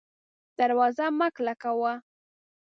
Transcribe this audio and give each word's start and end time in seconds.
دروازه 0.59 1.05
مه 1.17 1.27
کلکه 1.35 1.71
وه 1.79 1.93